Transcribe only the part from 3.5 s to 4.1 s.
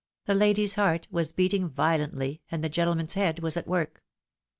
at work.